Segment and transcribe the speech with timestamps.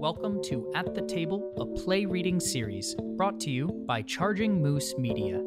[0.00, 4.96] Welcome to At the Table, a play reading series brought to you by Charging Moose
[4.96, 5.42] Media.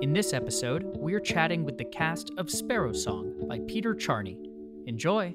[0.00, 4.38] In this episode, we're chatting with the cast of Sparrow Song by Peter Charney.
[4.86, 5.34] Enjoy!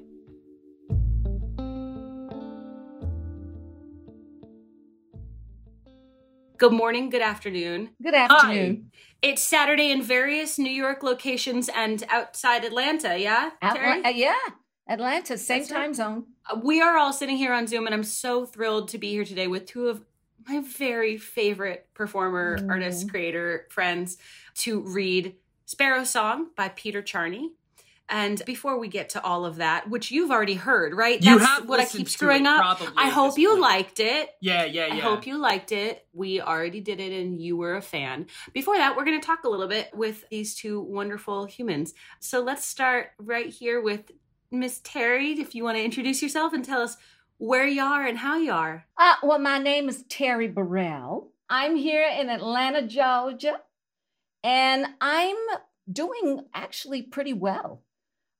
[6.56, 7.90] Good morning, good afternoon.
[8.02, 8.90] Good afternoon.
[8.94, 9.00] Hi.
[9.20, 13.50] It's Saturday in various New York locations and outside Atlanta, yeah?
[13.60, 13.98] Terry?
[13.98, 14.34] Atla- uh, yeah,
[14.88, 15.80] Atlanta, same That's right.
[15.80, 16.24] time zone.
[16.50, 19.24] Uh, We are all sitting here on Zoom, and I'm so thrilled to be here
[19.24, 20.04] today with two of
[20.48, 22.68] my very favorite performer, Mm.
[22.70, 24.18] artist, creator friends
[24.56, 27.52] to read Sparrow Song by Peter Charney.
[28.08, 31.22] And before we get to all of that, which you've already heard, right?
[31.22, 32.82] You That's have what I keep screwing up.
[32.96, 33.60] I hope you point.
[33.62, 34.28] liked it.
[34.40, 34.94] Yeah, yeah, yeah.
[34.94, 36.06] I hope you liked it.
[36.12, 38.26] We already did it and you were a fan.
[38.52, 41.94] Before that, we're going to talk a little bit with these two wonderful humans.
[42.18, 44.10] So let's start right here with
[44.52, 45.32] Miss Terry.
[45.32, 46.96] If you want to introduce yourself and tell us
[47.38, 48.86] where you are and how you are.
[48.96, 51.32] Uh, well, my name is Terry Burrell.
[51.50, 53.60] I'm here in Atlanta, Georgia,
[54.44, 55.36] and I'm
[55.90, 57.82] doing actually pretty well.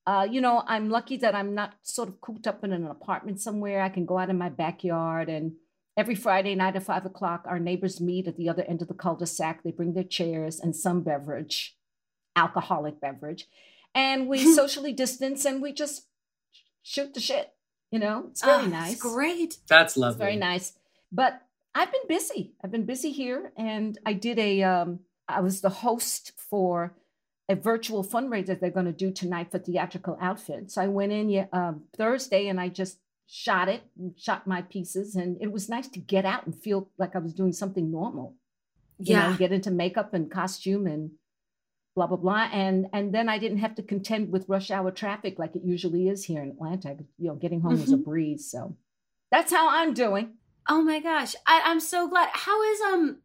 [0.06, 3.40] Uh, you know, I'm lucky that I'm not sort of cooped up in an apartment
[3.40, 3.82] somewhere.
[3.82, 5.54] I can go out in my backyard, and
[5.96, 8.94] every Friday night at five o'clock, our neighbors meet at the other end of the
[8.94, 9.62] cul-de-sac.
[9.62, 11.76] They bring their chairs and some beverage,
[12.36, 13.48] alcoholic beverage,
[13.94, 16.06] and we socially distance and we just
[16.82, 17.52] shoot the shit.
[17.90, 18.92] You know, it's very Ah, nice.
[18.94, 19.58] It's great.
[19.68, 20.18] That's It's lovely.
[20.18, 20.72] very nice.
[21.10, 21.42] But
[21.74, 22.54] I've been busy.
[22.62, 24.62] I've been busy here, and I did a.
[24.62, 26.94] Um, I was the host for
[27.48, 30.70] a virtual fundraiser they're going to do tonight for theatrical outfit.
[30.70, 34.62] So I went in yeah, um, Thursday and I just shot it, and shot my
[34.62, 37.90] pieces, and it was nice to get out and feel like I was doing something
[37.90, 38.34] normal.
[38.98, 39.30] You Yeah.
[39.30, 41.12] know, get into makeup and costume and
[41.94, 45.38] blah blah blah, and and then I didn't have to contend with rush hour traffic
[45.38, 46.96] like it usually is here in Atlanta.
[47.18, 48.50] You know, getting home was a breeze.
[48.50, 48.76] So
[49.30, 50.34] that's how I'm doing.
[50.68, 51.34] Oh my gosh.
[51.46, 52.28] I, I'm so glad.
[52.32, 53.18] How is, um,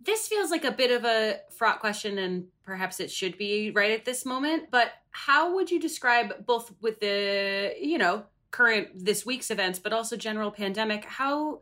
[0.00, 3.92] this feels like a bit of a fraught question and perhaps it should be right
[3.92, 9.24] at this moment, but how would you describe both with the, you know, current this
[9.24, 11.60] week's events, but also general pandemic, how,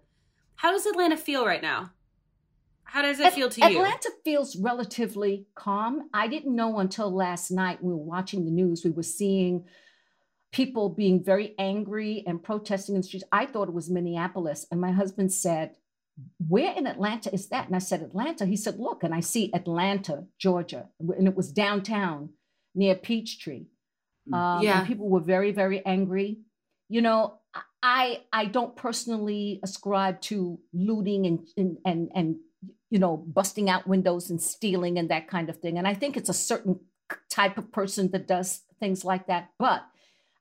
[0.56, 1.92] how does Atlanta feel right now?
[2.86, 3.66] How does it At- feel to you?
[3.78, 6.08] Atlanta feels relatively calm.
[6.14, 8.84] I didn't know until last night we were watching the news.
[8.84, 9.64] We were seeing
[10.52, 13.24] people being very angry and protesting in the streets.
[13.32, 14.66] I thought it was Minneapolis.
[14.70, 15.76] And my husband said,
[16.48, 17.66] Where in Atlanta is that?
[17.66, 18.46] And I said, Atlanta.
[18.46, 20.88] He said, Look, and I see Atlanta, Georgia.
[21.00, 22.30] And it was downtown
[22.74, 23.66] near Peachtree.
[24.30, 24.34] Mm.
[24.36, 24.78] Um, Yeah.
[24.78, 26.38] and people were very, very angry.
[26.88, 27.40] You know,
[27.82, 32.36] I I don't personally ascribe to looting and and and, and
[32.90, 35.78] you know busting out windows and stealing and that kind of thing.
[35.78, 36.80] And I think it's a certain
[37.30, 39.50] type of person that does things like that.
[39.58, 39.84] But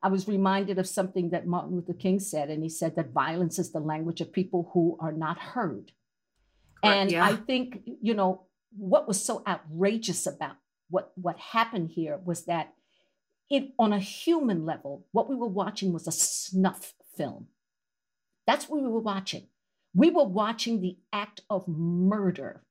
[0.04, 3.58] I was reminded of something that Martin Luther King said, and he said that violence
[3.58, 5.92] is the language of people who are not heard.
[6.84, 7.26] Correct, And yeah.
[7.26, 8.44] I think you know
[8.78, 10.58] what was so outrageous about
[10.90, 12.74] what what happened here was that
[13.50, 17.48] it on a human level, what we were watching was a snuff film.
[18.46, 19.48] That's what we were watching.
[19.96, 22.64] We were watching the act of murder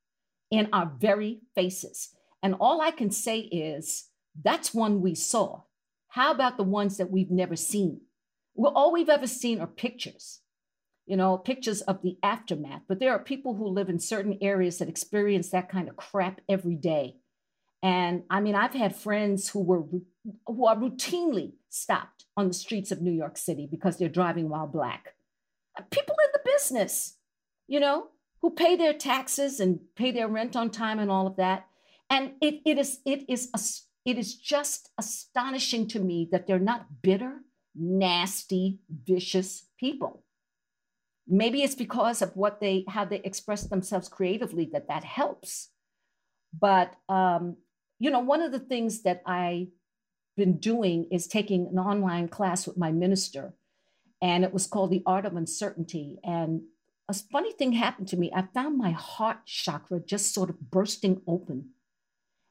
[0.50, 2.10] in our very faces.
[2.42, 4.10] And all I can say is
[4.42, 5.62] that's one we saw.
[6.08, 8.02] How about the ones that we've never seen?
[8.54, 10.40] Well, all we've ever seen are pictures,
[11.06, 12.82] you know, pictures of the aftermath.
[12.86, 16.40] But there are people who live in certain areas that experience that kind of crap
[16.48, 17.16] every day.
[17.82, 19.84] And I mean, I've had friends who were
[20.46, 24.66] who are routinely stopped on the streets of New York City because they're driving while
[24.66, 25.14] black.
[25.90, 26.16] People
[26.56, 27.16] business,
[27.66, 28.08] you know,
[28.42, 31.66] who pay their taxes and pay their rent on time and all of that.
[32.10, 33.50] And it, it is it is
[34.04, 37.40] it is just astonishing to me that they're not bitter,
[37.74, 40.22] nasty, vicious people.
[41.26, 45.70] Maybe it's because of what they how they express themselves creatively that that helps.
[46.58, 47.56] But um,
[47.98, 49.68] you know, one of the things that I've
[50.36, 53.54] been doing is taking an online class with my minister,
[54.24, 56.18] and it was called The Art of Uncertainty.
[56.24, 56.62] And
[57.10, 58.32] a funny thing happened to me.
[58.34, 61.72] I found my heart chakra just sort of bursting open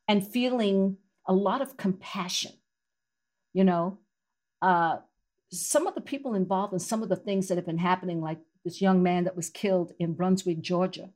[0.08, 0.98] and feeling
[1.28, 2.52] a lot of compassion.
[3.54, 3.98] You know,
[4.62, 4.98] uh,
[5.52, 8.42] some of the people involved in some of the things that have been happening, like
[8.64, 11.10] this young man that was killed in Brunswick, Georgia,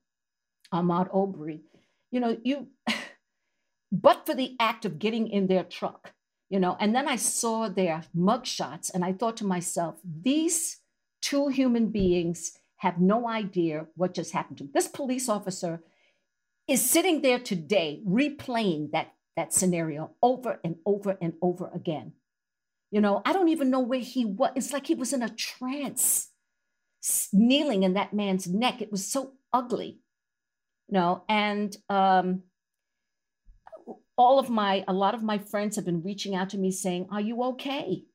[0.73, 1.61] Ahmaud Arbery.
[2.09, 2.69] You know, you,
[3.91, 6.13] but for the act of getting in their truck,
[6.49, 10.77] you know, and then I saw their mugshots and I thought to myself, these
[11.21, 14.71] two human beings have no idea what just happened to them.
[14.73, 15.81] This police officer
[16.67, 22.13] is sitting there today replaying that, that scenario over and over and over again.
[22.91, 24.51] You know, I don't even know where he was.
[24.55, 26.29] It's like he was in a trance.
[27.33, 28.81] kneeling in that man's neck.
[28.81, 29.99] It was so ugly,
[30.87, 31.23] you know.
[31.27, 32.43] And um,
[34.17, 37.07] all of my, a lot of my friends have been reaching out to me saying,
[37.11, 38.05] "Are you okay?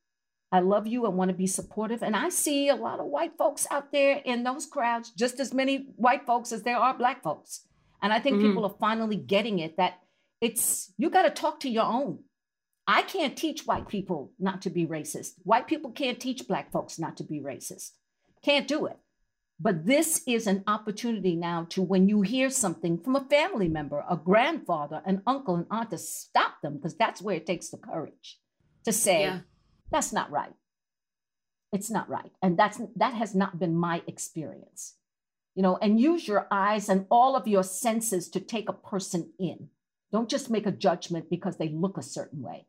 [0.51, 1.07] I love you.
[1.07, 4.21] I want to be supportive." And I see a lot of white folks out there
[4.25, 7.67] in those crowds, just as many white folks as there are black folks.
[8.03, 8.49] And I think mm-hmm.
[8.49, 10.01] people are finally getting it that
[10.41, 12.25] it's you got to talk to your own.
[12.87, 15.35] I can't teach white people not to be racist.
[15.45, 17.93] White people can't teach black folks not to be racist.
[18.43, 18.99] Can't do it.
[19.63, 24.05] But this is an opportunity now to when you hear something from a family member,
[24.11, 27.77] a grandfather, an uncle, an aunt, to stop them, because that's where it takes the
[27.79, 28.41] courage
[28.85, 29.41] to say, yeah.
[29.93, 30.53] that's not right.
[31.73, 32.33] It's not right.
[32.43, 34.97] And that's that has not been my experience.
[35.55, 39.33] You know, and use your eyes and all of your senses to take a person
[39.39, 39.69] in.
[40.11, 42.67] Don't just make a judgment because they look a certain way.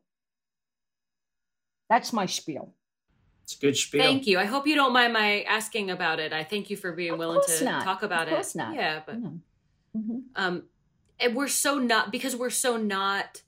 [1.90, 2.74] That's my spiel.
[3.44, 4.02] It's a good spiel.
[4.02, 4.38] Thank you.
[4.38, 6.32] I hope you don't mind my asking about it.
[6.32, 7.84] I thank you for being of willing to not.
[7.84, 8.32] talk about it.
[8.32, 8.74] Of course not.
[8.74, 10.18] Yeah, but mm-hmm.
[10.34, 10.62] um,
[11.20, 13.42] and we're so not because we're so not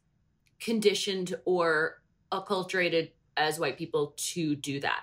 [0.60, 5.00] conditioned or acculturated as white people to do that.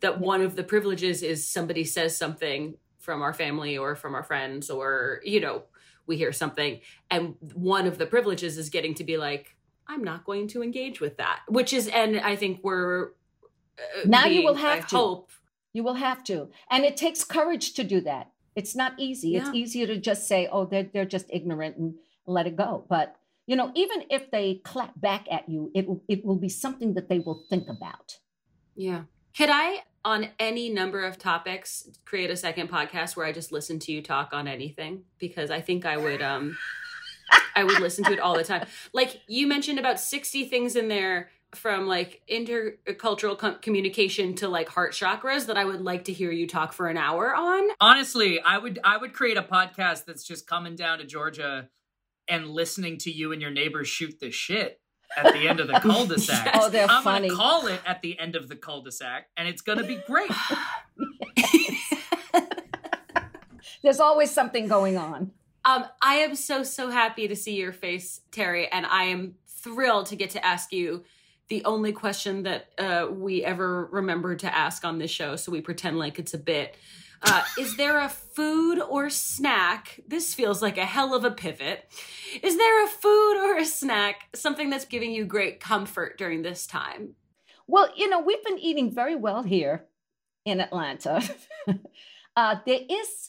[0.00, 4.22] That one of the privileges is somebody says something from our family or from our
[4.22, 5.64] friends or you know
[6.06, 6.80] we hear something
[7.10, 9.56] and one of the privileges is getting to be like
[9.88, 13.10] i'm not going to engage with that which is and i think we're
[14.06, 14.96] now being, you will have I to.
[14.96, 15.30] hope.
[15.72, 16.48] You will have to.
[16.70, 18.30] And it takes courage to do that.
[18.54, 19.30] It's not easy.
[19.30, 19.40] Yeah.
[19.40, 21.94] it's easier to just say oh they're, they're just ignorant and
[22.26, 22.84] let it go.
[22.88, 23.16] But
[23.46, 27.08] you know even if they clap back at you it it will be something that
[27.08, 28.18] they will think about.
[28.76, 29.02] Yeah.
[29.36, 33.78] Could i on any number of topics create a second podcast where I just listen
[33.80, 35.04] to you talk on anything?
[35.18, 36.58] Because I think I would um
[37.54, 38.66] I would listen to it all the time.
[38.92, 44.68] Like you mentioned about 60 things in there from like intercultural com- communication to like
[44.68, 47.68] heart chakras that I would like to hear you talk for an hour on.
[47.80, 51.68] Honestly, I would I would create a podcast that's just coming down to Georgia
[52.28, 54.80] and listening to you and your neighbors shoot the shit
[55.16, 56.50] at the end of the cul-de-sac.
[56.54, 57.28] oh, they're I'm funny.
[57.28, 60.30] gonna call it at the end of the cul-de-sac, and it's gonna be great.
[63.82, 65.32] There's always something going on.
[65.64, 70.06] Um, I am so so happy to see your face, Terry, and I am thrilled
[70.06, 71.04] to get to ask you
[71.52, 75.36] the only question that uh, we ever remember to ask on this show.
[75.36, 76.74] So we pretend like it's a bit.
[77.20, 80.00] Uh, is there a food or snack?
[80.08, 81.92] This feels like a hell of a pivot.
[82.42, 86.66] Is there a food or a snack, something that's giving you great comfort during this
[86.66, 87.16] time?
[87.66, 89.84] Well, you know, we've been eating very well here
[90.46, 91.22] in Atlanta.
[92.34, 93.28] uh, there is,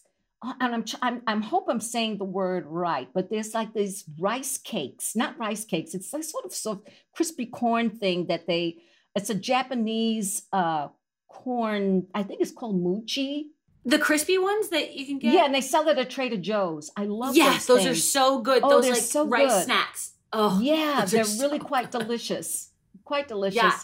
[0.60, 4.58] and I'm, I'm, I'm hope I'm saying the word right, but there's like these rice
[4.58, 5.94] cakes, not rice cakes.
[5.94, 8.78] It's like sort of sort of crispy corn thing that they.
[9.16, 10.88] It's a Japanese uh,
[11.28, 12.08] corn.
[12.14, 13.52] I think it's called mochi
[13.86, 15.34] the crispy ones that you can get.
[15.34, 16.92] Yeah, and they sell it at Trader Joe's.
[16.96, 17.30] I love.
[17.30, 17.38] Those.
[17.38, 18.64] Yes, those, those are so good.
[18.64, 19.64] Oh, those they're like so rice good.
[19.66, 20.14] snacks.
[20.32, 22.72] Oh, yeah, they're so really quite delicious.
[23.04, 23.56] Quite delicious.
[23.56, 23.80] Yeah.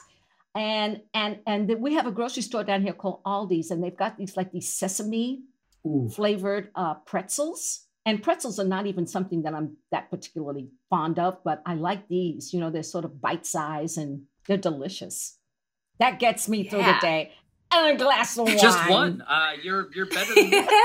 [0.56, 4.18] And and and we have a grocery store down here called Aldi's, and they've got
[4.18, 5.44] these like these sesame
[5.86, 6.10] Ooh.
[6.10, 7.86] flavored uh, pretzels.
[8.06, 12.08] And pretzels are not even something that I'm that particularly fond of, but I like
[12.08, 12.54] these.
[12.54, 15.38] You know, they're sort of bite size and they're delicious.
[16.00, 17.34] That gets me through the day.
[17.72, 18.58] And a glass of wine.
[18.58, 19.22] Just one.
[19.22, 20.68] Uh, you're you're better than me.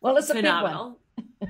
[0.00, 1.00] Well, it's a phenomenal.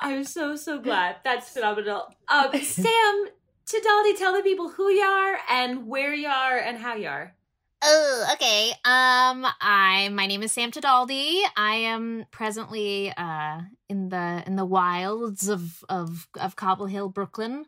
[0.00, 1.16] I'm so so glad.
[1.24, 2.14] That's phenomenal.
[2.28, 3.26] Um, Sam,
[3.66, 7.34] Tidaldi, tell the people who you are and where you are and how you are.
[7.82, 8.70] Oh, okay.
[8.84, 11.42] Um, I my name is Sam Tidaldi.
[11.56, 17.66] I am presently uh in the in the wilds of of of Cobble Hill, Brooklyn,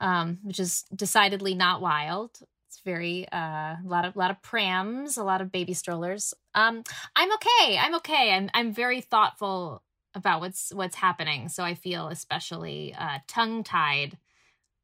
[0.00, 2.38] um, which is decidedly not wild.
[2.68, 6.34] It's very uh a lot of lot of prams, a lot of baby strollers.
[6.54, 6.82] Um,
[7.16, 7.78] I'm okay.
[7.78, 8.32] I'm okay.
[8.32, 9.82] I'm I'm very thoughtful
[10.14, 11.48] about what's what's happening.
[11.48, 14.18] So I feel especially uh tongue tied,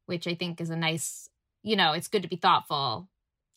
[0.07, 1.29] which I think is a nice.
[1.63, 3.07] You know, it's good to be thoughtful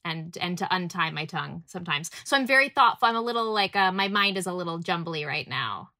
[0.05, 2.11] and and to untie my tongue sometimes.
[2.25, 3.09] So I'm very thoughtful.
[3.09, 5.91] I'm a little like uh, my mind is a little jumbly right now.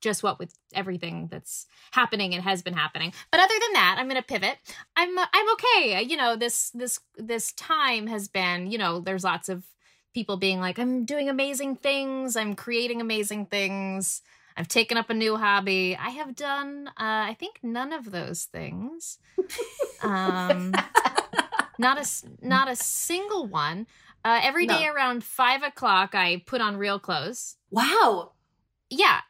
[0.00, 3.12] Just what with everything that's happening and has been happening.
[3.32, 4.58] But other than that, I'm going to pivot.
[4.96, 6.02] I'm uh, I'm okay.
[6.02, 9.64] You know, this this this time has been, you know, there's lots of
[10.14, 14.22] people being like I'm doing amazing things, I'm creating amazing things.
[14.58, 15.96] I've taken up a new hobby.
[15.98, 16.92] I have done uh
[17.30, 19.18] I think none of those things.
[20.02, 20.72] um
[21.78, 22.06] not a
[22.42, 23.86] not a single one.
[24.24, 24.92] Uh, every day No.
[24.92, 27.56] around five o'clock, I put on real clothes.
[27.70, 28.32] Wow.
[28.90, 29.20] Yeah,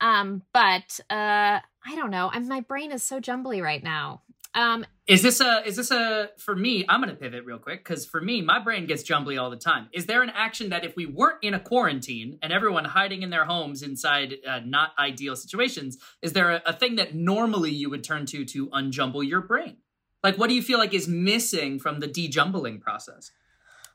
[0.00, 2.28] um, but uh, I don't know.
[2.32, 4.22] I'm, my brain is so jumbly right now.
[4.54, 6.84] Um, Is this a is this a for me?
[6.88, 9.88] I'm gonna pivot real quick because for me, my brain gets jumbly all the time.
[9.92, 13.30] Is there an action that if we weren't in a quarantine and everyone hiding in
[13.30, 17.90] their homes inside uh, not ideal situations, is there a, a thing that normally you
[17.90, 19.78] would turn to to unjumble your brain?
[20.22, 23.30] Like, what do you feel like is missing from the dejumbling process?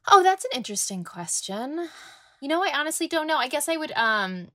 [0.07, 1.87] oh, that's an interesting question.
[2.41, 3.37] You know, I honestly don't know.
[3.37, 4.49] I guess I would um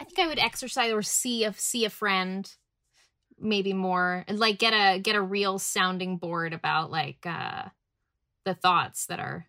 [0.00, 2.50] I think I would exercise or see a see a friend
[3.40, 7.64] maybe more like get a get a real sounding board about like uh
[8.44, 9.46] the thoughts that are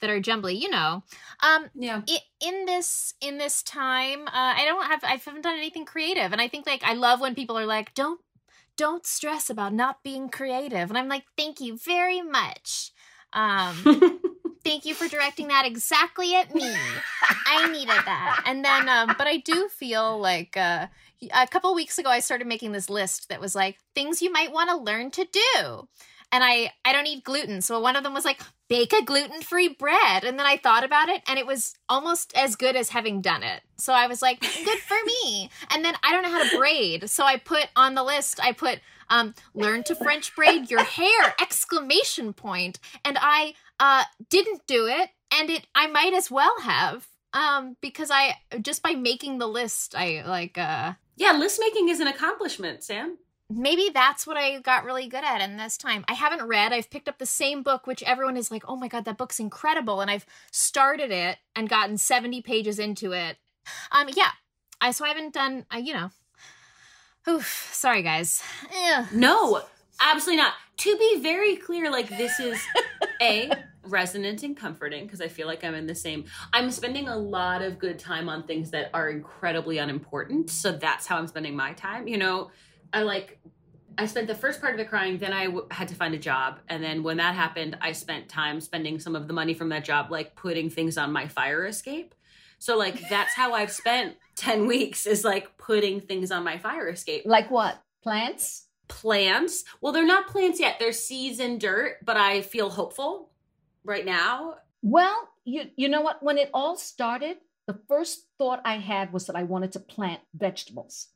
[0.00, 1.02] that are jumbly, you know.
[1.42, 2.02] Um Yeah.
[2.40, 6.32] in this in this time uh, i don't have i haven't done anything creative.
[6.32, 8.20] And i think like i love when people are like don't
[8.76, 10.88] don't stress about not being creative.
[10.88, 12.92] And i'm like thank you very much.
[13.32, 13.74] Um
[14.64, 16.74] thank you for directing that exactly at me.
[17.46, 18.42] I needed that.
[18.46, 20.86] And then um but i do feel like uh
[21.32, 24.52] a couple weeks ago i started making this list that was like things you might
[24.52, 25.88] want to learn to do.
[26.30, 29.68] And i i don't eat gluten so one of them was like bake a gluten-free
[29.68, 30.24] bread.
[30.24, 33.42] And then i thought about it and it was almost as good as having done
[33.42, 33.62] it.
[33.76, 35.50] So i was like good for me.
[35.70, 38.52] And then i don't know how to braid so i put on the list i
[38.52, 41.34] put um learn to french braid your hair!
[41.40, 42.78] exclamation point.
[43.04, 48.10] And i uh didn't do it and it i might as well have um because
[48.10, 52.84] i just by making the list i like uh yeah, list making is an accomplishment,
[52.84, 53.18] Sam.
[53.50, 56.04] maybe that's what I got really good at in this time.
[56.06, 56.72] I haven't read.
[56.72, 59.40] I've picked up the same book, which everyone is like, oh my God, that book's
[59.40, 60.00] incredible.
[60.00, 63.36] And I've started it and gotten 70 pages into it.
[63.90, 64.30] Um, yeah.
[64.80, 66.10] I, so I haven't done, uh, you know,
[67.28, 68.40] oof, sorry guys.
[68.92, 69.06] Ugh.
[69.12, 69.62] No,
[70.00, 70.52] absolutely not.
[70.78, 72.60] To be very clear, like this is
[73.20, 73.50] a
[73.88, 76.24] resonant and comforting because I feel like I'm in the same.
[76.52, 80.50] I'm spending a lot of good time on things that are incredibly unimportant.
[80.50, 82.08] So that's how I'm spending my time.
[82.08, 82.50] You know,
[82.92, 83.40] I like.
[84.00, 85.18] I spent the first part of it crying.
[85.18, 88.28] Then I w- had to find a job, and then when that happened, I spent
[88.28, 91.66] time spending some of the money from that job, like putting things on my fire
[91.66, 92.14] escape.
[92.60, 96.88] So like that's how I've spent ten weeks is like putting things on my fire
[96.88, 97.82] escape Like what?
[98.02, 98.66] Plants?
[98.86, 99.64] plants.
[99.80, 100.76] Well, they're not plants yet.
[100.78, 103.30] They're seeds and dirt, but I feel hopeful
[103.88, 104.54] right now.
[104.82, 106.22] Well, you you know what?
[106.22, 110.20] When it all started, the first thought I had was that I wanted to plant
[110.34, 111.08] vegetables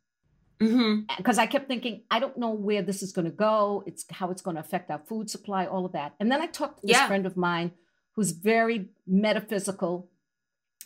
[0.61, 1.01] Mm-hmm.
[1.17, 3.83] because I kept thinking, I don't know where this is going to go.
[3.85, 6.15] It's how it's going to affect our food supply, all of that.
[6.21, 7.09] And then I talked to this Yeah.
[7.09, 7.73] friend of mine
[8.15, 10.09] who's very metaphysical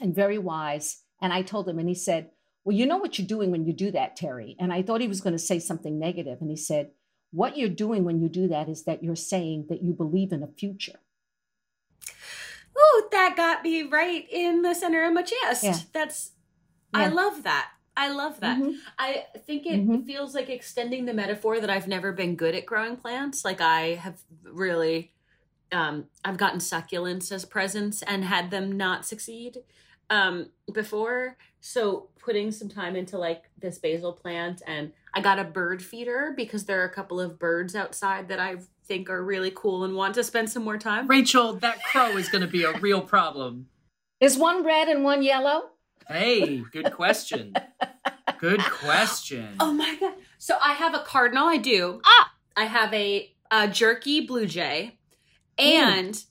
[0.00, 1.02] and very wise.
[1.20, 2.30] And I told him, and he said,
[2.64, 4.56] Well, you know what you're doing when you do that, Terry.
[4.58, 6.38] And I thought he was going to say something negative.
[6.40, 6.92] And he said,
[7.32, 10.42] What you're doing when you do that is that you're saying that you believe in
[10.42, 11.00] a future.
[12.78, 15.64] Ooh, that got me right in the center of my chest.
[15.64, 15.78] Yeah.
[15.92, 16.32] That's,
[16.92, 17.70] I love that.
[17.96, 18.58] I love that.
[18.58, 18.74] Mhm.
[18.98, 20.04] I think it Mhm.
[20.06, 23.44] feels like extending the metaphor that I've never been good at growing plants.
[23.44, 25.12] Like I have really,
[25.72, 29.62] um, I've gotten succulents as presents and had them not succeed
[30.10, 31.36] um, before.
[31.66, 36.32] So putting some time into like this basil plant, and I got a bird feeder
[36.36, 39.96] because there are a couple of birds outside that I think are really cool and
[39.96, 41.08] want to spend some more time.
[41.08, 43.66] Rachel, that crow is going to be a real problem.
[44.20, 45.70] Is one red and one yellow?
[46.06, 47.52] Hey, good question.
[48.38, 49.56] Good question.
[49.60, 50.14] Oh my god!
[50.38, 51.48] So I have a cardinal.
[51.48, 52.00] I do.
[52.04, 52.32] Ah!
[52.56, 54.98] I have a, a jerky blue jay,
[55.58, 56.22] and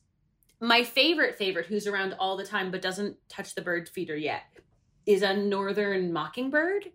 [0.61, 4.43] my favorite favorite, who's around all the time but doesn't touch the bird feeder yet,
[5.05, 6.91] is a northern mockingbird,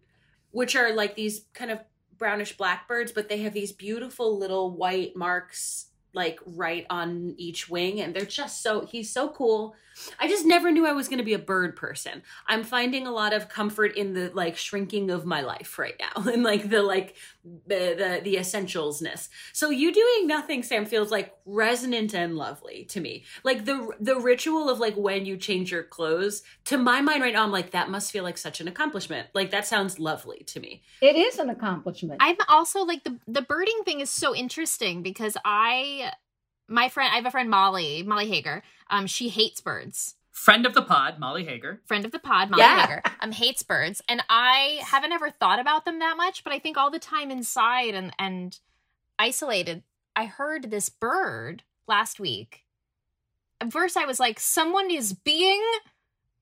[0.50, 1.80] which are like these kind of
[2.18, 8.00] brownish blackbirds, but they have these beautiful little white marks like right on each wing
[8.00, 9.74] and they're just so he's so cool.
[10.18, 12.22] I just never knew i was going to be a bird person.
[12.46, 16.22] I'm finding a lot of comfort in the like shrinking of my life right now
[16.32, 19.28] and like the like the the, the essentialsness.
[19.52, 23.24] So you doing nothing sam feels like resonant and lovely to me.
[23.44, 27.32] Like the the ritual of like when you change your clothes to my mind right
[27.32, 29.28] now i'm like that must feel like such an accomplishment.
[29.34, 30.82] Like that sounds lovely to me.
[31.00, 32.18] It is an accomplishment.
[32.20, 36.12] I'm also like the the birding thing is so interesting because I
[36.68, 38.62] my friend I have a friend Molly Molly Hager.
[38.90, 41.82] Um she hates birds Friend of the pod, Molly Hager.
[41.86, 42.80] friend of the pod Molly Yeah.
[42.86, 46.58] Hager um hates birds and I haven't ever thought about them that much but I
[46.58, 48.58] think all the time inside and and
[49.18, 49.82] isolated
[50.16, 52.64] I heard this bird last week
[53.60, 55.62] at first I was like someone is being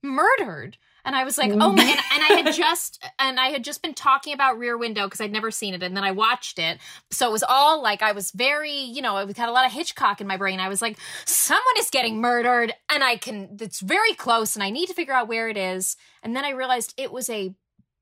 [0.03, 1.63] murdered and I was like, mm.
[1.63, 4.77] oh my, and, and I had just, and I had just been talking about Rear
[4.77, 6.79] Window because I'd never seen it, and then I watched it,
[7.11, 9.73] so it was all like I was very, you know, I had a lot of
[9.73, 10.61] Hitchcock in my brain.
[10.61, 14.71] I was like, someone is getting murdered, and I can, it's very close, and I
[14.71, 15.97] need to figure out where it is.
[16.23, 17.55] And then I realized it was a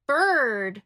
[0.06, 0.82] bird.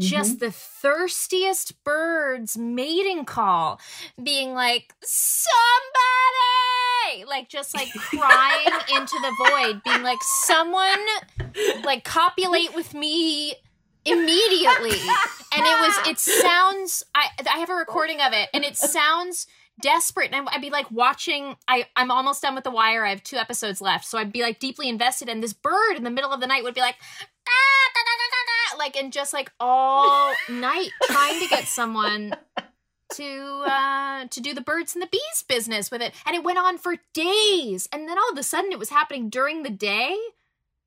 [0.00, 0.46] Just mm-hmm.
[0.46, 3.80] the thirstiest birds mating call
[4.20, 6.73] being like somebody
[7.26, 11.04] like just like crying into the void being like someone
[11.84, 13.54] like copulate with me
[14.04, 14.98] immediately.
[15.56, 19.46] And it was it sounds i i have a recording of it and it sounds
[19.80, 23.22] desperate and i'd be like watching i i'm almost done with the wire i have
[23.24, 26.32] two episodes left so i'd be like deeply invested and this bird in the middle
[26.32, 26.96] of the night would be like
[27.48, 32.34] "Ah, da, da, da," like and just like all night trying to get someone
[33.12, 36.58] to uh to do the birds and the bees business with it and it went
[36.58, 40.16] on for days and then all of a sudden it was happening during the day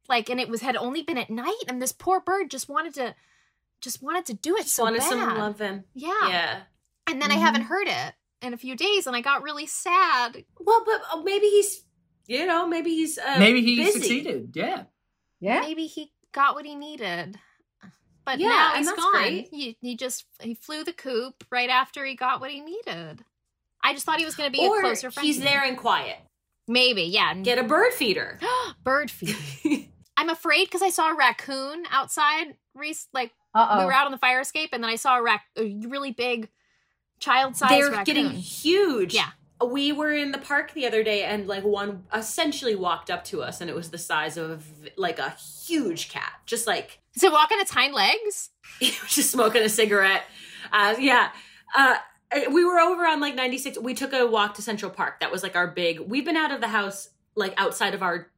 [0.09, 2.93] like and it was had only been at night and this poor bird just wanted
[2.93, 3.13] to
[3.81, 5.83] just wanted to do it Just so wanted bad someone to love him.
[5.93, 6.27] yeah.
[6.29, 6.59] Yeah.
[7.07, 7.41] and then i Mhm.
[7.41, 11.21] haven't heard it in a few days and i got really sad Well, but uh,
[11.21, 11.83] maybe he's,
[12.25, 13.91] you know, maybe he's uh, Maybe he busy.
[13.91, 14.51] succeeded.
[14.55, 14.83] Yeah.
[15.39, 15.59] Yeah.
[15.61, 17.37] maybe he got what he needed
[18.27, 19.47] but Yeah, now he's gone great.
[19.51, 23.23] he, he just he flew the coop right after he got what he needed
[23.81, 25.77] i just thought he was going to be Or a closer friend he's there and
[25.77, 26.17] quiet.
[26.67, 28.37] maybe yeah Get a bird feeder.
[28.83, 29.85] bird feeder.
[30.17, 34.11] i'm afraid because i saw a raccoon outside Reese, like Uh we were out on
[34.11, 36.49] the fire escape and then i saw a, rac- a really big
[37.19, 39.13] child-sized They're raccoon getting huge.
[39.15, 39.29] Yeah.
[39.65, 43.41] We were in the park the other day and like one essentially walked up to
[43.41, 44.65] us and it was the size of
[44.97, 46.33] like a huge cat.
[46.45, 50.23] Just like is it walking its hind legs was just smoking a cigarette.
[50.71, 51.31] Uh, yeah.
[51.75, 51.95] Uh,
[52.51, 53.79] we were over on like 96.
[53.79, 55.19] We took a walk to Central Park.
[55.21, 55.99] That was like our big.
[55.99, 58.29] We've been out of the house like outside of our.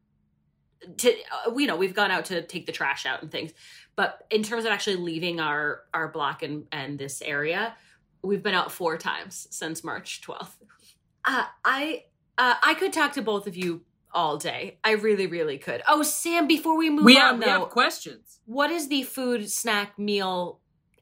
[0.97, 3.51] To uh, you know, we've gone out to take the trash out and things,
[3.97, 7.75] but in terms of actually leaving our our block and and this area,
[8.21, 10.53] we've been out four times since March 12th.
[11.31, 12.05] Uh, I
[12.39, 13.81] uh, I could talk to both of you
[14.11, 14.79] all day.
[14.83, 15.83] I really, really could.
[15.87, 18.39] Oh, Sam, before we move We on, have, we though, have questions.
[18.45, 20.59] what is the food snack meal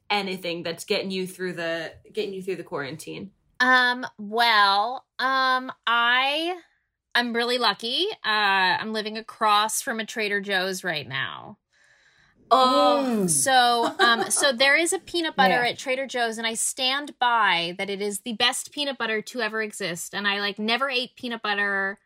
[0.09, 3.31] anything that's getting you through the getting you through the quarantine
[3.61, 6.57] Um, well, um, I
[7.15, 8.05] I'm really lucky.
[8.25, 11.57] Uh I'm living across from a Trader Joe's right now.
[12.51, 13.29] Oh Mm.
[13.29, 15.69] So, um, so there is a peanut butter Yeah.
[15.69, 19.41] at Trader Joe's, and I stand by that it is the best peanut butter to
[19.41, 20.13] ever exist.
[20.15, 21.99] And I like never ate peanut butter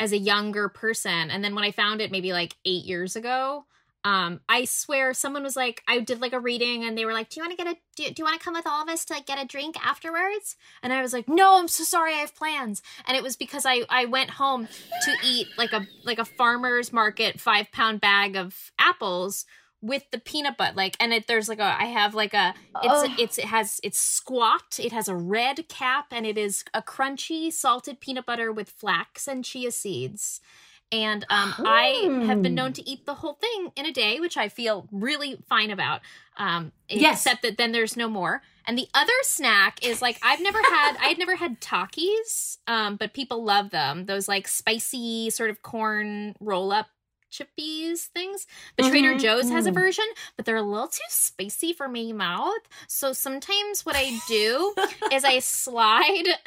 [0.00, 3.64] as a younger person, and then when I found it maybe like eight years ago,
[4.04, 7.30] um, I swear someone was like, I did like a reading, and they were like,
[7.30, 7.78] "Do you want to get a?
[7.96, 9.46] Do you, do you want to come with all of us to like get a
[9.46, 13.22] drink afterwards?" And I was like, "No, I'm so sorry, I have plans." And it
[13.22, 17.72] was because I I went home to eat like a like a farmer's market five
[17.72, 19.46] pound bag of apples
[19.80, 23.20] with the peanut butter like and it there's like a i have like a it's
[23.20, 27.52] it's it has it's squat it has a red cap and it is a crunchy
[27.52, 30.40] salted peanut butter with flax and chia seeds
[30.92, 34.36] and um i have been known to eat the whole thing in a day which
[34.36, 36.00] i feel really fine about
[36.36, 37.20] um Yes.
[37.26, 40.96] except that then there's no more and the other snack is like I've never had
[40.96, 44.06] I had never had Takis, um, but people love them.
[44.06, 46.86] Those like spicy sort of corn roll up
[47.30, 48.46] chippies things.
[48.76, 49.20] But Trader Mhm.
[49.20, 49.74] Joe's has a Mm.
[49.74, 50.04] version,
[50.36, 52.62] but they're a little too spicy for my mouth.
[52.88, 54.74] So sometimes what I do
[55.12, 56.26] is I slide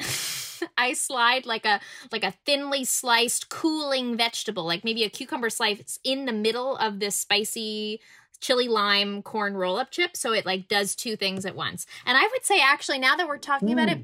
[0.78, 1.80] I slide like a
[2.12, 7.00] like a thinly sliced cooling vegetable, like maybe a cucumber slice in the middle of
[7.00, 8.00] this spicy
[8.40, 11.86] chili lime corn roll up chip so it like does two things at once.
[12.06, 13.98] And I would say actually now that we're talking about it,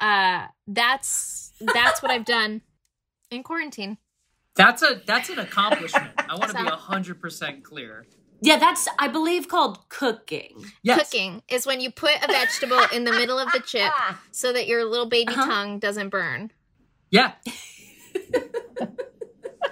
[0.00, 2.62] uh that's that's what I've done
[3.30, 3.98] in quarantine.
[4.56, 6.12] That's a that's an accomplishment.
[6.18, 8.06] I want to be So- hundred percent clear.
[8.46, 10.98] Yeah that's i believe called cooking Yes.
[11.10, 13.92] Cooking is when you put a vegetable in the middle of the chip
[14.32, 15.46] so that your little baby Uh-huh.
[15.46, 16.50] tongue doesn't burn.
[17.10, 17.32] Yeah.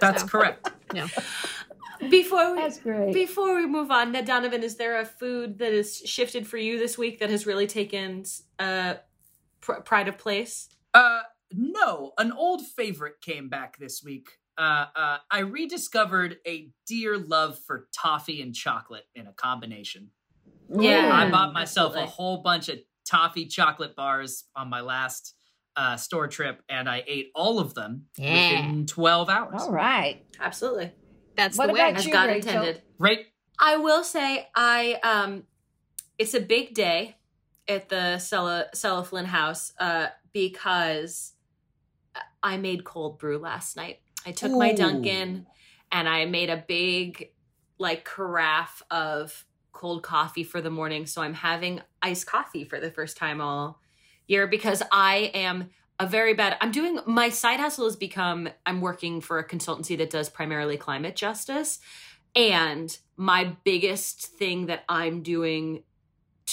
[0.01, 0.29] That's So.
[0.29, 0.71] correct.
[0.95, 1.07] No.
[2.11, 3.13] before we That's great.
[3.15, 6.79] before we move on ned donovan is there a food that has shifted for you
[6.79, 8.25] this week that has really taken
[8.59, 8.95] uh
[9.61, 11.23] pr- pride of place Uh,
[11.55, 14.29] no, an old favorite came back this week.
[14.59, 20.11] Uh, uh, I rediscovered a dear love for toffee and chocolate in a combination.
[20.69, 21.11] Yeah.
[21.13, 25.35] I bought myself a whole bunch of toffee chocolate bars on my last
[25.75, 28.33] uh, store trip, and I ate all of them Yeah.
[28.35, 29.63] within 12 hours.
[29.63, 30.25] All right.
[30.39, 30.93] absolutely
[31.37, 31.81] That's What the way.
[31.81, 32.51] about as you, god Rachel?
[32.51, 33.21] intended Right?
[33.59, 35.45] I will say I um
[36.19, 37.17] it's a big day
[37.69, 41.33] at the Cella Cella Flynn house uh because
[42.43, 44.01] I made cold brew last night.
[44.27, 44.77] I took my Ooh.
[44.77, 45.47] Dunkin'
[45.91, 47.31] and I made a big
[47.79, 51.07] like carafe of cold coffee for the morning.
[51.07, 53.81] So I'm having iced coffee for the first time all
[54.27, 58.81] year because I am a very bad I'm doing my side hustle has become I'm
[58.81, 61.79] working for a consultancy that does primarily climate justice.
[62.35, 65.83] And my biggest thing that I'm doing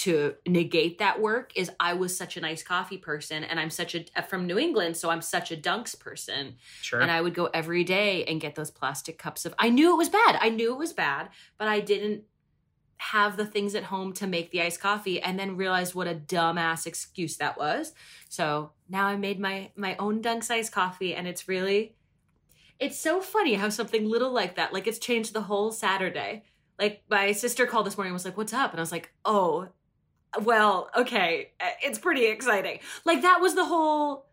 [0.00, 3.94] to negate that work is I was such an iced coffee person and I'm such
[3.94, 6.56] a uh, from New England, so I'm such a dunks person.
[6.80, 7.00] Sure.
[7.00, 9.96] And I would go every day and get those plastic cups of I knew it
[9.96, 10.38] was bad.
[10.40, 12.22] I knew it was bad, but I didn't
[12.96, 16.14] have the things at home to make the iced coffee and then realized what a
[16.14, 17.92] dumbass excuse that was.
[18.28, 21.94] So now I made my my own dunks iced coffee and it's really
[22.78, 26.44] it's so funny how something little like that, like it's changed the whole Saturday.
[26.78, 28.70] Like my sister called this morning and was like, What's up?
[28.70, 29.68] And I was like, Oh,
[30.42, 31.52] well, okay.
[31.60, 32.78] Uh, it's pretty exciting.
[33.04, 34.26] Like that was the whole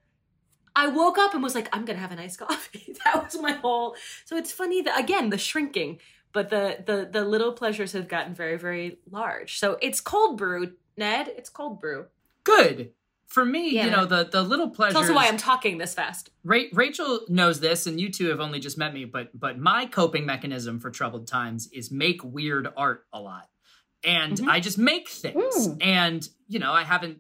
[0.76, 2.96] I woke up and was like, I'm gonna have a nice coffee.
[3.04, 6.00] that was my whole so it's funny that again, the shrinking,
[6.34, 9.60] but the the the little pleasures have gotten very, very large.
[9.60, 11.28] So it's cold brew, Ned.
[11.36, 12.06] It's cold brew.
[12.44, 12.92] Good.
[13.28, 13.86] For me, Yeah.
[13.86, 14.94] you know, the the little pleasures.
[14.96, 16.30] It's also why I'm talking this fast.
[16.46, 19.86] Ra- Rachel knows this, and you two have only just met me, but but my
[19.86, 23.50] coping mechanism for troubled times is make weird art a lot,
[24.04, 24.48] and Mhm.
[24.50, 25.78] I just make things, Mm.
[25.82, 27.20] and you know, I haven't.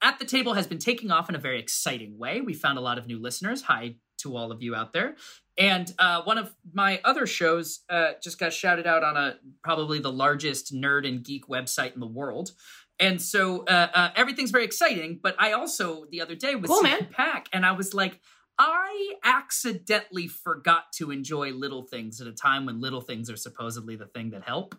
[0.00, 2.40] At the table has been taking off in a very exciting way.
[2.40, 3.62] We found a lot of new listeners.
[3.62, 5.16] Hi to all of you out there.
[5.56, 9.98] And uh, one of my other shows uh, just got shouted out on a probably
[9.98, 12.52] the largest nerd and geek website in the world.
[13.00, 15.18] And so uh, uh, everything's very exciting.
[15.20, 17.08] But I also the other day was Cool, man.
[17.10, 18.20] pack, and I was like,
[18.60, 23.96] I accidentally forgot to enjoy little things at a time when little things are supposedly
[23.96, 24.74] the thing that help.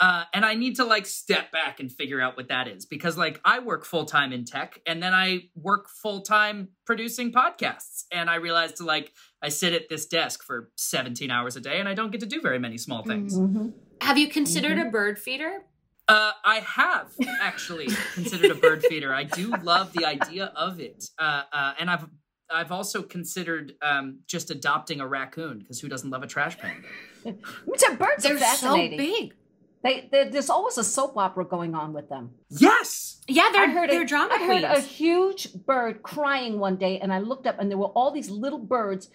[0.00, 3.18] Uh, and I need to like step back and figure out what that is because
[3.18, 8.04] like I work full time in tech and then I work full time producing podcasts.
[8.10, 11.88] And I realized like I sit at this desk for 17 hours a day and
[11.88, 13.36] I don't get to do very many small things.
[13.36, 13.74] Mhm.
[14.00, 15.64] Have you considered a bird feeder?
[16.08, 19.14] Uh, I have actually considered a bird feeder.
[19.14, 22.06] I do love the idea of it, uh, uh, and I've
[22.52, 26.88] I've also considered um, just adopting a raccoon because who doesn't love a trash panda?
[27.24, 27.36] Let
[27.66, 28.98] me birds They're are so fascinating.
[28.98, 29.34] big.
[29.82, 32.32] They, they, there's always a soap opera going on with them.
[32.50, 36.76] Yes, Yeah, they're I heard they're a, drama I heard a huge bird crying one
[36.76, 39.08] day, and I looked up, and there were all these little birds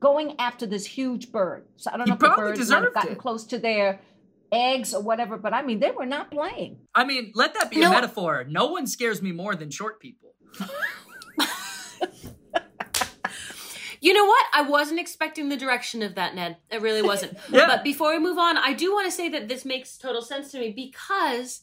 [0.00, 1.64] going after this huge bird.
[1.76, 3.18] So I don't He know if the probably birds might have gotten it.
[3.18, 4.00] close to their
[4.50, 6.78] eggs or whatever, but I mean, they were not playing.
[6.94, 7.90] I mean let that be No.
[7.90, 8.44] a metaphor.
[8.48, 10.34] No one scares me more than short people.
[14.04, 14.44] You know what?
[14.52, 16.58] I wasn't expecting the direction of that, Ned.
[16.70, 17.38] I really wasn't.
[17.50, 17.66] Yeah.
[17.66, 20.50] But before we move on, I do want to say that this makes total sense
[20.52, 21.62] to me because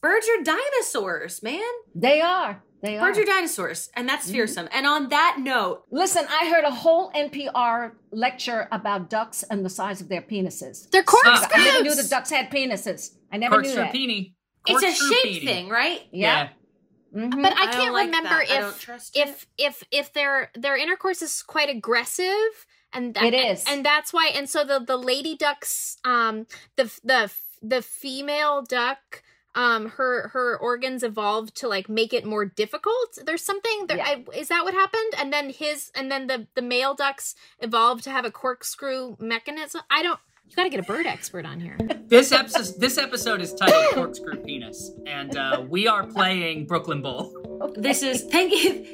[0.00, 1.60] birds are dinosaurs, man.
[1.94, 2.62] They are.
[2.82, 3.06] They are.
[3.06, 3.22] Birds are.
[3.22, 4.32] are dinosaurs, and that's Mhm.
[4.32, 4.68] fearsome.
[4.72, 9.70] And on that note, Listen, I heard a whole NPR lecture about ducks and the
[9.70, 10.88] size of their penises.
[10.90, 11.50] They're Stop.
[11.54, 13.16] I never knew the ducks had penises.
[13.32, 13.92] I never knew that.
[13.92, 14.34] peenie.
[14.66, 15.46] it's a shape peenie.
[15.46, 16.02] thing, right?
[16.12, 16.50] Yeah.
[17.14, 17.42] Mhm.
[17.42, 18.74] But I I don't can't like remember that.
[18.86, 23.64] If if if if their their intercourse is quite aggressive and that, It is.
[23.66, 26.46] and that's why and so the the lady ducks um
[26.76, 27.30] the the
[27.62, 29.22] the female duck
[29.54, 34.06] um her her organs evolved to like make it more difficult there's something there Yeah.
[34.08, 38.04] I, is that what happened and then his and then the the male ducks evolved
[38.04, 41.60] to have a corkscrew mechanism i don't you got to get a bird expert on
[41.60, 41.78] here
[42.08, 47.70] This episode this episode is titled Corkscrew Penis, and uh, we are playing Brooklyn Bowl.
[47.76, 48.84] This is thank you.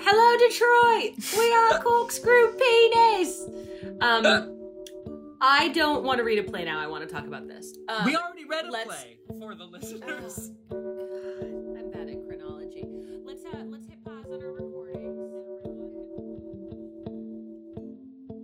[0.00, 1.14] Hello, Detroit.
[1.38, 3.44] We are corkscrew penis.
[4.02, 4.58] Um,
[5.40, 6.78] I don't want to read a play now.
[6.80, 7.78] I want to talk about this.
[7.88, 10.50] Um, we already read a play for the listeners.
[10.70, 10.77] I'm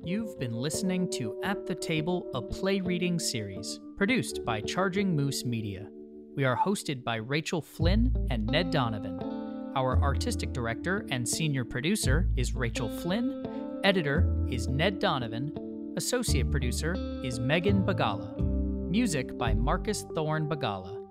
[0.07, 5.47] You've been listening to At the Table, a play reading series, produced by Charging Moose
[5.47, 5.89] Media.
[6.37, 9.73] We are hosted by Rachel Flynn and Ned Donovan.
[9.75, 13.81] Our artistic director and senior producer is Rachel Flynn.
[13.83, 15.95] Editor is Ned Donovan.
[15.97, 18.39] Associate producer is Megan Bagala.
[18.91, 21.03] Music by Marcus Thorne Bagala.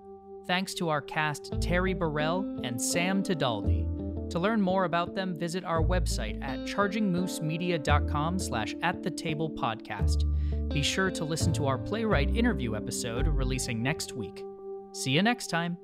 [0.46, 3.93] Thanks to our cast Terry Burrell and Sam Tadaldi.
[4.30, 10.24] To learn more about them, visit our website at chargingmoosemedia.com slash at the table podcast.
[10.72, 14.42] Be sure to listen to our playwright interview episode releasing next week.
[14.92, 15.76] See you next time.